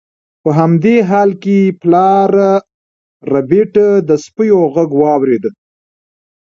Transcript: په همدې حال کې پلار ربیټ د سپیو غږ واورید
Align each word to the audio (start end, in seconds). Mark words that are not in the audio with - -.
په 0.43 0.49
همدې 0.59 0.95
حال 1.09 1.29
کې 1.43 1.57
پلار 1.81 2.31
ربیټ 3.33 3.73
د 4.07 4.09
سپیو 4.25 4.59
غږ 4.75 4.89
واورید 5.01 5.43